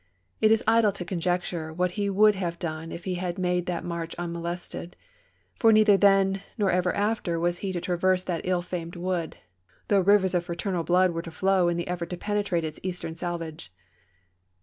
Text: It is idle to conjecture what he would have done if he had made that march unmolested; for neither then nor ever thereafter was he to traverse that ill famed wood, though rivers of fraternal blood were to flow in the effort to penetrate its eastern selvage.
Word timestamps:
It 0.41 0.49
is 0.49 0.63
idle 0.65 0.91
to 0.93 1.05
conjecture 1.05 1.71
what 1.71 1.91
he 1.91 2.09
would 2.09 2.33
have 2.33 2.57
done 2.57 2.91
if 2.91 3.03
he 3.03 3.13
had 3.21 3.37
made 3.37 3.67
that 3.67 3.83
march 3.83 4.15
unmolested; 4.17 4.95
for 5.53 5.71
neither 5.71 5.95
then 5.95 6.41
nor 6.57 6.71
ever 6.71 6.91
thereafter 6.91 7.39
was 7.39 7.59
he 7.59 7.71
to 7.71 7.79
traverse 7.79 8.23
that 8.23 8.41
ill 8.43 8.63
famed 8.63 8.95
wood, 8.95 9.37
though 9.89 9.99
rivers 10.01 10.33
of 10.33 10.45
fraternal 10.45 10.81
blood 10.83 11.11
were 11.11 11.21
to 11.21 11.29
flow 11.29 11.67
in 11.69 11.77
the 11.77 11.87
effort 11.87 12.09
to 12.09 12.17
penetrate 12.17 12.63
its 12.63 12.79
eastern 12.81 13.13
selvage. 13.13 13.71